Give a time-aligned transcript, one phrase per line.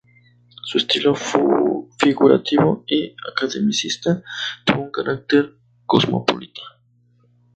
[0.63, 4.23] Su estilo figurativo y academicista,
[4.65, 6.61] tuvo un carácter cosmopolita.